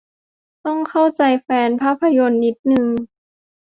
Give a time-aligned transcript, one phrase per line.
[0.65, 2.87] ต้องเข้าใจแฟนภาพยนตร์นิดนึง